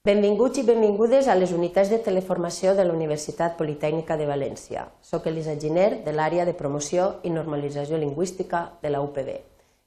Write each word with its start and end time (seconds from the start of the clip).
Benvinguts 0.00 0.56
i 0.56 0.62
benvingudes 0.64 1.26
a 1.28 1.34
les 1.36 1.50
unitats 1.52 1.90
de 1.92 1.98
teleformació 2.00 2.70
de 2.72 2.86
la 2.88 2.94
Universitat 2.96 3.58
Politècnica 3.58 4.14
de 4.16 4.24
València. 4.24 4.86
Soc 5.04 5.26
Elisa 5.28 5.52
Giner, 5.60 5.98
de 6.06 6.14
l'àrea 6.14 6.46
de 6.48 6.54
promoció 6.56 7.18
i 7.20 7.28
normalització 7.28 7.98
lingüística 8.00 8.62
de 8.80 8.88
la 8.94 9.02
UPB. 9.04 9.28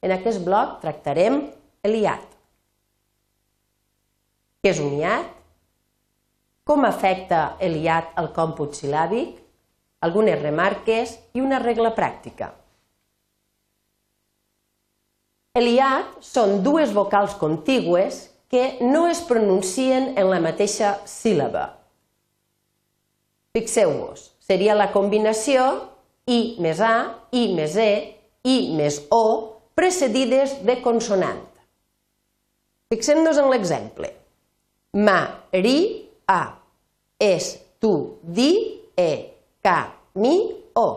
En 0.06 0.12
aquest 0.14 0.44
bloc 0.46 0.76
tractarem 0.84 1.40
l'IAT. 1.90 2.28
Què 4.62 4.70
és 4.70 4.82
un 4.84 4.94
IAT? 5.00 5.32
Com 6.64 6.86
afecta 6.86 7.40
l'IAT 7.58 8.12
al 8.22 8.30
còmput 8.36 8.78
silàbic? 8.78 9.40
Algunes 10.06 10.38
remarques 10.44 11.16
i 11.34 11.42
una 11.42 11.58
regla 11.64 11.90
pràctica. 11.98 12.52
L'IAT 15.58 16.22
són 16.22 16.62
dues 16.62 16.94
vocals 16.94 17.34
contigües 17.42 18.22
que 18.54 18.78
no 18.86 19.08
es 19.10 19.24
pronuncien 19.26 20.12
en 20.14 20.28
la 20.30 20.38
mateixa 20.38 21.00
síl·laba. 21.10 21.64
Fixeu-vos, 23.58 24.28
seria 24.46 24.76
la 24.78 24.92
combinació 24.94 25.64
I 26.30 26.60
més 26.62 26.78
A, 26.78 27.18
I 27.34 27.48
més 27.58 27.74
E, 27.82 27.90
I 28.46 28.58
més 28.78 29.00
O, 29.10 29.24
precedides 29.74 30.60
de 30.70 30.76
consonant. 30.86 31.42
Fixem-nos 32.94 33.40
en 33.42 33.50
l'exemple. 33.50 34.12
Ma, 35.02 35.18
ri, 35.50 35.80
a, 36.30 36.54
es, 37.18 37.56
tu, 37.82 38.20
di, 38.22 38.52
e, 38.94 39.12
ca, 39.66 39.80
mi, 40.22 40.36
o. 40.78 40.90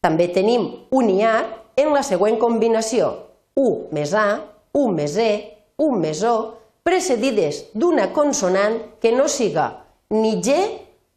També 0.00 0.30
tenim 0.32 0.70
un 0.96 1.12
iat 1.18 1.82
en 1.84 1.92
la 1.92 2.00
següent 2.00 2.40
combinació, 2.40 3.12
U 3.60 3.90
més 3.92 4.16
A, 4.16 4.40
U 4.72 4.86
més 4.94 5.16
E, 5.18 5.30
U 5.82 5.90
més 5.98 6.22
O, 6.26 6.36
precedides 6.86 7.64
d'una 7.74 8.08
consonant 8.14 8.78
que 9.02 9.12
no 9.14 9.26
siga 9.28 9.66
ni 10.14 10.38
G 10.42 10.56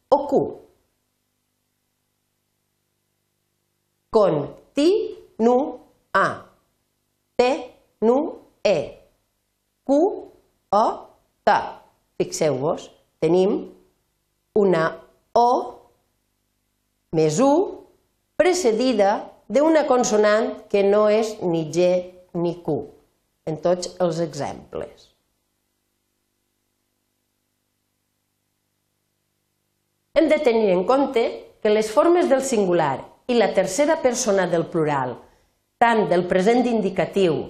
o 0.09 0.19
Q. 0.29 0.41
Con, 4.13 4.41
ti, 4.77 4.89
nu, 5.41 5.55
a, 6.13 6.27
te, 7.37 7.49
nu, 8.05 8.17
e, 8.63 8.77
Q, 9.85 10.01
o, 10.69 10.85
ta. 11.43 11.59
Fixeu-vos, 12.21 12.91
tenim 13.19 13.57
una 14.53 14.83
O 15.33 15.49
més 17.17 17.39
U 17.41 17.53
precedida 18.37 19.15
d'una 19.49 19.87
consonant 19.89 20.51
que 20.69 20.85
no 20.85 21.07
és 21.09 21.39
ni 21.41 21.65
G 21.73 21.89
ni 22.37 22.59
Q 22.61 22.92
en 23.45 23.57
tots 23.63 23.95
els 24.03 24.19
exemples. 24.23 25.09
Hem 30.13 30.29
de 30.29 30.37
tenir 30.45 30.69
en 30.75 30.83
compte 30.85 31.23
que 31.61 31.73
les 31.73 31.89
formes 31.89 32.29
del 32.29 32.43
singular 32.45 32.99
i 33.27 33.35
la 33.39 33.49
tercera 33.55 33.97
persona 34.01 34.45
del 34.47 34.67
plural, 34.69 35.15
tant 35.81 36.05
del 36.11 36.27
present 36.29 36.67
indicatiu 36.69 37.41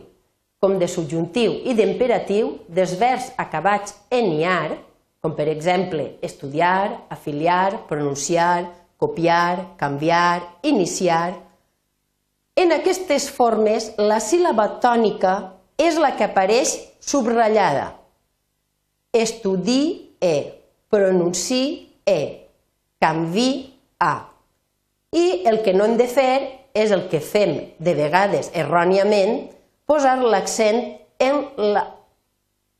com 0.63 0.77
de 0.79 0.87
subjuntiu 0.87 1.57
i 1.67 1.73
d'imperatiu, 1.75 2.53
dels 2.71 2.93
verbs 2.95 3.33
acabats 3.35 3.97
en 4.15 4.29
iar, 4.37 4.77
com 5.19 5.33
per 5.35 5.49
exemple 5.51 6.05
estudiar, 6.23 7.03
afiliar, 7.11 7.83
pronunciar, 7.89 8.69
copiar, 8.95 9.75
canviar, 9.75 10.39
iniciar, 10.63 11.33
en 12.55 12.71
aquestes 12.71 13.27
formes 13.27 13.89
la 13.99 14.21
síl·laba 14.23 14.69
tònica 14.79 15.33
és 15.83 15.99
la 15.99 16.13
que 16.17 16.27
apareix 16.27 16.73
subratllada. 17.03 17.91
Estudie, 19.13 20.43
pronuncie, 20.89 22.25
canvia. 23.03 24.13
I 25.13 25.25
el 25.45 25.61
que 25.63 25.73
no 25.75 25.85
hem 25.85 25.97
de 25.99 26.07
fer 26.09 26.37
és 26.73 26.91
el 26.91 27.07
que 27.11 27.21
fem 27.21 27.55
de 27.77 27.93
vegades 27.97 28.49
erròniament, 28.57 29.43
posar 29.85 30.17
l'accent 30.23 30.79
en 31.21 31.43
la, 31.75 31.83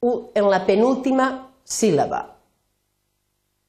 en 0.02 0.50
la 0.50 0.64
penúltima 0.66 1.28
síl·laba. 1.64 2.24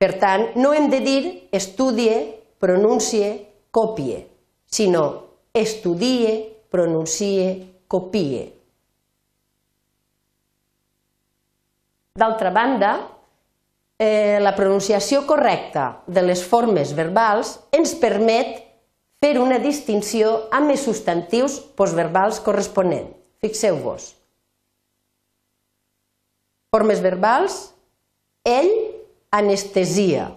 Per 0.00 0.12
tant, 0.21 0.49
no 0.56 0.73
hem 0.75 0.89
de 0.93 1.00
dir 1.05 1.21
estudie, 1.55 2.17
pronuncie, 2.59 3.31
copie, 3.71 4.25
sinó 4.67 5.05
estudie, 5.55 6.34
pronuncie, 6.73 7.47
copie. 7.87 8.63
D'altra 12.14 12.50
banda, 12.54 12.92
eh, 13.98 14.38
la 14.38 14.52
pronunciació 14.54 15.25
correcta 15.26 16.04
de 16.06 16.22
les 16.22 16.44
formes 16.47 16.92
verbals 16.94 17.56
ens 17.75 17.97
permet 17.98 18.60
fer 19.19 19.32
una 19.42 19.58
distinció 19.58 20.44
amb 20.54 20.70
els 20.70 20.84
substantius 20.86 21.56
postverbals 21.75 22.38
corresponents. 22.47 23.19
Fixeu-vos. 23.42 24.12
Formes 26.70 27.02
verbals, 27.02 27.58
ell, 28.46 28.70
anestesia. 29.34 30.31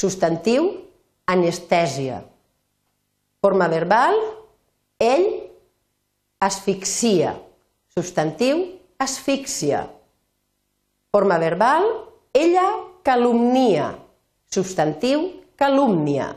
Substantiu, 0.00 0.72
anestèsia. 1.28 2.24
Forma 3.44 3.68
verbal, 3.68 4.16
ell, 4.96 5.28
asfixia. 6.40 7.36
Substantiu, 7.92 8.79
asfíxia. 9.00 9.88
Forma 11.10 11.38
verbal, 11.38 11.82
ella 12.32 12.68
calumnia. 13.02 13.96
Substantiu, 14.44 15.42
calúmnia. 15.56 16.36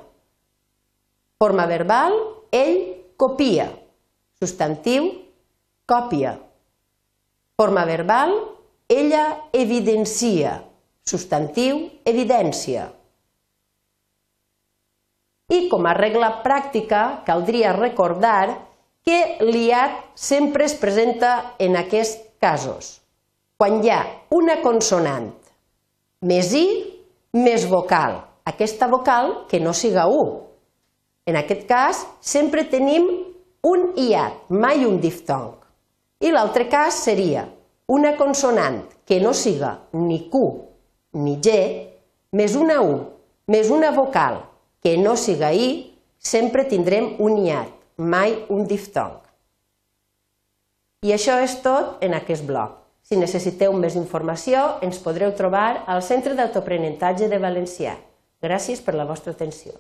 Forma 1.38 1.66
verbal, 1.68 2.16
ell 2.52 3.04
copia. 3.18 3.68
Substantiu, 4.40 5.12
còpia. 5.86 6.40
Forma 7.60 7.84
verbal, 7.86 8.32
ella 8.88 9.50
evidencia. 9.52 10.64
Substantiu, 11.04 11.90
evidència. 12.08 12.88
I 15.52 15.68
com 15.68 15.84
a 15.86 15.94
regla 15.94 16.30
pràctica 16.46 17.24
caldria 17.28 17.76
recordar 17.76 18.72
que 19.04 19.38
l'IAT 19.44 20.16
sempre 20.16 20.64
es 20.64 20.78
presenta 20.80 21.56
en 21.60 21.76
aquest 21.76 22.23
casos. 22.44 23.00
Quan 23.58 23.80
hi 23.80 23.92
ha 23.94 24.02
una 24.36 24.60
consonant 24.60 25.32
més 26.28 26.52
i 26.60 26.66
més 27.40 27.66
vocal, 27.72 28.20
aquesta 28.44 28.90
vocal 28.92 29.32
que 29.48 29.62
no 29.64 29.72
siga 29.74 30.10
u. 30.12 30.24
En 31.26 31.40
aquest 31.40 31.64
cas, 31.70 32.04
sempre 32.20 32.66
tenim 32.68 33.08
un 33.64 33.86
iat, 33.96 34.50
mai 34.52 34.84
un 34.84 35.00
diftong. 35.00 35.54
I 36.24 36.32
l'altre 36.36 36.68
cas 36.72 37.00
seria 37.06 37.46
una 37.88 38.14
consonant 38.20 38.82
que 39.08 39.22
no 39.24 39.32
siga 39.36 39.78
ni 39.96 40.26
Q 40.32 40.44
ni 41.24 41.38
G, 41.44 41.56
més 42.36 42.56
una 42.60 42.82
U, 42.84 42.94
més 43.48 43.70
una 43.72 43.92
vocal 43.96 44.42
que 44.84 44.98
no 45.00 45.16
siga 45.16 45.54
I, 45.56 45.94
sempre 46.20 46.68
tindrem 46.68 47.14
un 47.24 47.38
iat, 47.46 47.72
mai 47.98 48.36
un 48.52 48.68
diftong. 48.68 49.23
I 51.04 51.12
això 51.12 51.34
és 51.44 51.58
tot 51.60 52.00
en 52.06 52.14
aquest 52.16 52.46
bloc. 52.48 52.78
Si 53.04 53.18
necessiteu 53.20 53.74
més 53.76 53.98
informació, 54.00 54.62
ens 54.88 55.02
podreu 55.04 55.34
trobar 55.36 55.84
al 55.92 56.00
Centre 56.00 56.38
d'Autoaprenentatge 56.38 57.28
de 57.28 57.40
Valencià. 57.44 57.98
Gràcies 58.40 58.80
per 58.80 58.96
la 58.96 59.04
vostra 59.10 59.34
atenció. 59.36 59.76